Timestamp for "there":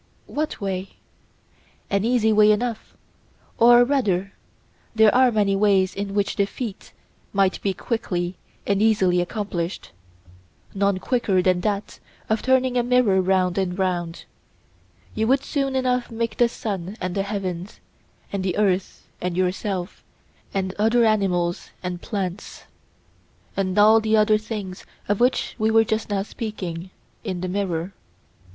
4.95-5.13